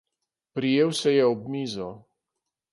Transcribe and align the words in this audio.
Prijel 0.55 0.95
se 1.01 1.13
je 1.19 1.29
ob 1.35 1.45
mizo. 1.57 1.93